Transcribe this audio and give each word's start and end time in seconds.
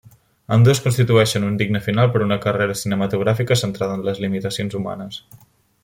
Ambdues 0.53 0.79
constitueixen 0.85 1.45
un 1.49 1.59
digne 1.59 1.81
final 1.89 2.09
per 2.15 2.23
una 2.27 2.39
carrera 2.45 2.79
cinematogràfica 2.81 3.59
centrada 3.63 3.99
en 4.01 4.07
les 4.09 4.23
limitacions 4.25 4.79
humanes. 4.81 5.23